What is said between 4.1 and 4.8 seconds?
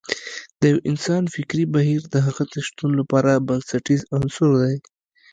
عنصر دی.